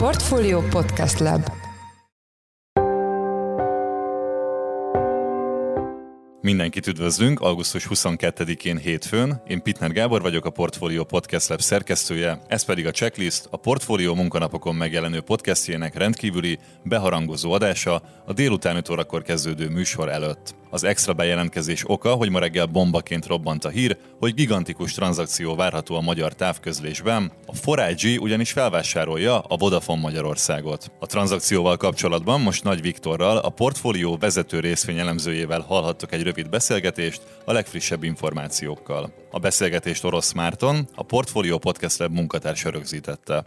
[0.00, 1.50] Portfolio Podcast Lab
[6.40, 9.42] Mindenkit üdvözlünk augusztus 22-én hétfőn.
[9.46, 14.14] Én Pitner Gábor vagyok, a Portfolio Podcast Lab szerkesztője, ez pedig a checklist, a Portfolio
[14.14, 20.54] munkanapokon megjelenő podcastjének rendkívüli, beharangozó adása a délután 5 órakor kezdődő műsor előtt.
[20.70, 25.94] Az extra bejelentkezés oka, hogy ma reggel bombaként robbant a hír, hogy gigantikus tranzakció várható
[25.94, 27.32] a magyar távközlésben.
[27.46, 30.90] A 4 ugyanis felvásárolja a Vodafone Magyarországot.
[30.98, 37.52] A tranzakcióval kapcsolatban most Nagy Viktorral, a portfólió vezető részvényelemzőjével hallhattok egy rövid beszélgetést a
[37.52, 39.12] legfrissebb információkkal.
[39.30, 43.42] A beszélgetést Orosz Márton, a Portfolio Podcast Lab munkatársa rögzítette.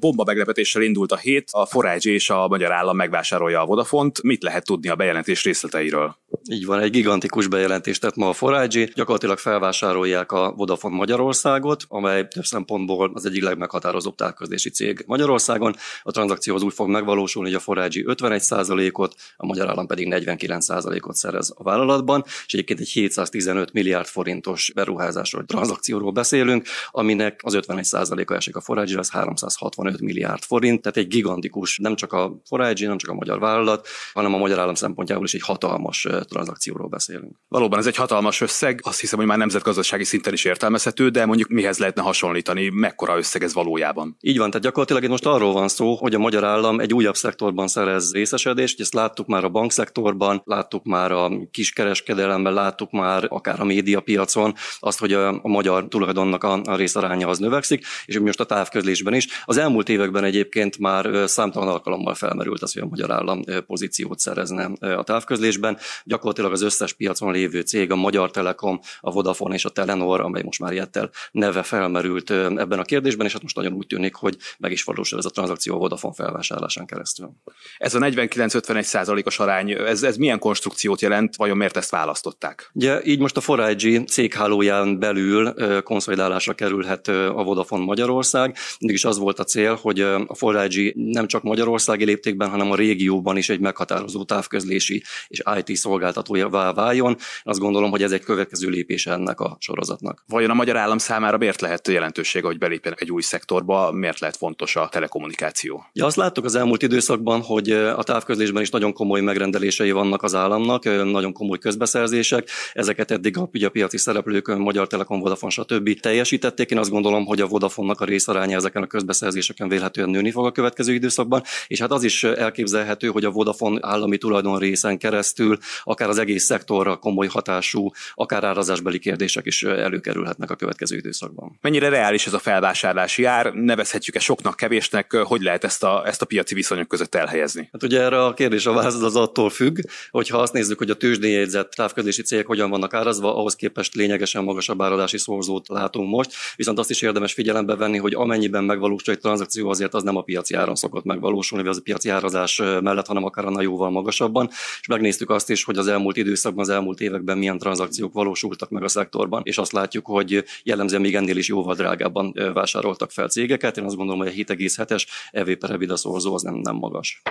[0.00, 4.22] Bomba meglepetéssel indult a hét, a Forage és a magyar állam megvásárolja a Vodafont.
[4.22, 6.19] Mit lehet tudni a bejelentés részleteiről?
[6.48, 8.84] Így van, egy gigantikus bejelentést tett ma a Forage.
[8.84, 15.76] Gyakorlatilag felvásárolják a Vodafone Magyarországot, amely több szempontból az egyik legmeghatározóbb távközlési cég Magyarországon.
[16.02, 21.14] A tranzakció az úgy fog megvalósulni, hogy a Forage 51%-ot, a magyar állam pedig 49%-ot
[21.14, 28.34] szerez a vállalatban, és egyébként egy 715 milliárd forintos beruházásról, tranzakcióról beszélünk, aminek az 51%-a
[28.34, 32.86] esik a Forage, ez 365 65 milliárd forint, tehát egy gigantikus, nem csak a Forage,
[32.86, 37.36] nem csak a magyar vállalat, hanem a magyar állam szempontjából is egy hatalmas tranzakcióról beszélünk.
[37.48, 41.48] Valóban ez egy hatalmas összeg, azt hiszem, hogy már nemzetgazdasági szinten is értelmezhető, de mondjuk
[41.48, 44.16] mihez lehetne hasonlítani, mekkora összeg ez valójában?
[44.20, 47.16] Így van, tehát gyakorlatilag itt most arról van szó, hogy a magyar állam egy újabb
[47.16, 53.60] szektorban szerez részesedést, ezt láttuk már a bankszektorban, láttuk már a kiskereskedelemben, láttuk már akár
[53.60, 59.14] a médiapiacon, azt, hogy a, magyar tulajdonnak a, részaránya az növekszik, és most a távközlésben
[59.14, 59.26] is.
[59.44, 64.64] Az elmúlt években egyébként már számtalan alkalommal felmerült az, hogy a magyar állam pozíciót szerezne
[64.96, 65.78] a távközlésben.
[66.20, 70.42] Gyakorlatilag az összes piacon lévő cég, a Magyar Telekom, a Vodafone és a Telenor, amely
[70.42, 74.36] most már ilyettel neve felmerült ebben a kérdésben, és hát most nagyon úgy tűnik, hogy
[74.58, 77.30] meg is valósul ez a tranzakció a Vodafone felvásárlásán keresztül.
[77.78, 82.70] Ez a 49-51 százalékos arány, ez, ez milyen konstrukciót jelent, vajon miért ezt választották?
[82.74, 88.56] Ugye így most a Forage céghálóján belül konszolidálásra kerülhet a Vodafone Magyarország.
[88.78, 92.76] Mindig is az volt a cél, hogy a Forage nem csak Magyarországi léptékben, hanem a
[92.76, 95.76] régióban is egy meghatározó távközlési és IT
[96.12, 97.16] szolgáltatója váljon.
[97.42, 100.24] Azt gondolom, hogy ez egy következő lépés ennek a sorozatnak.
[100.26, 104.36] Vajon a magyar állam számára miért lehet jelentősége, hogy belépjenek egy új szektorba, miért lehet
[104.36, 105.84] fontos a telekommunikáció?
[105.92, 110.34] Ja, azt láttuk az elmúlt időszakban, hogy a távközlésben is nagyon komoly megrendelései vannak az
[110.34, 112.48] államnak, nagyon komoly közbeszerzések.
[112.72, 116.00] Ezeket eddig a, ugye a piaci szereplők, Magyar Telekom, Vodafone, stb.
[116.00, 116.70] teljesítették.
[116.70, 120.52] Én azt gondolom, hogy a Vodafone-nak a részaránya ezeken a közbeszerzéseken vélhetően nőni fog a
[120.52, 125.58] következő időszakban, és hát az is elképzelhető, hogy a Vodafone állami tulajdon részen keresztül
[126.00, 131.58] akár az egész szektorra komoly hatású, akár árazásbeli kérdések is előkerülhetnek a következő időszakban.
[131.60, 133.52] Mennyire reális ez a felvásárlási ár?
[133.52, 135.12] Nevezhetjük-e soknak, kevésnek?
[135.12, 137.68] Hogy lehet ezt a, ezt a piaci viszonyok között elhelyezni?
[137.72, 139.78] Hát ugye erre a kérdés a válasz az attól függ,
[140.10, 144.82] hogyha azt nézzük, hogy a tőzsdéjegyzett távközlési cégek hogyan vannak árazva, ahhoz képest lényegesen magasabb
[144.82, 149.68] áradási szorzót látunk most, viszont azt is érdemes figyelembe venni, hogy amennyiben megvalósul egy tranzakció
[149.68, 153.24] azért az nem a piaci áron szokott megvalósulni, vagy az a piaci árazás mellett, hanem
[153.24, 154.48] akár annál jóval magasabban.
[154.80, 158.82] És megnéztük azt is, hogy az elmúlt időszakban, az elmúlt években milyen tranzakciók valósultak meg
[158.82, 163.76] a szektorban, és azt látjuk, hogy jellemzően még ennél is jóval drágábban vásároltak fel cégeket.
[163.76, 167.22] Én azt gondolom, hogy a 7,7-es EV per EBITDA szorzó az nem, nem magas.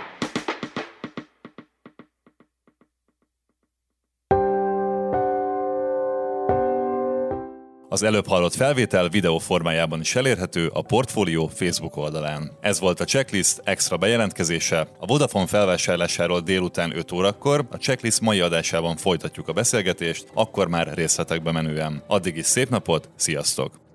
[7.91, 12.51] Az előbb hallott felvétel videó formájában is elérhető a Portfolio Facebook oldalán.
[12.61, 14.87] Ez volt a checklist extra bejelentkezése.
[14.99, 20.93] A Vodafone felvásárlásáról délután 5 órakor a checklist mai adásában folytatjuk a beszélgetést, akkor már
[20.93, 22.03] részletekbe menően.
[22.07, 23.88] Addig is szép napot, sziasztok!